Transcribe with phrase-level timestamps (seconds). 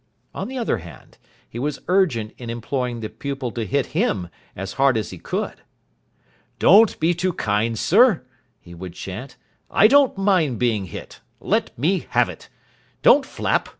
[0.33, 4.73] On the other hand, he was urgent in imploring the pupil to hit him as
[4.73, 5.61] hard as he could.
[6.57, 8.25] "Don't be too kind, sir,"
[8.59, 9.37] he would chant,
[9.69, 11.21] "I don't mind being hit.
[11.39, 12.49] Let me have it.
[13.03, 13.69] Don't flap.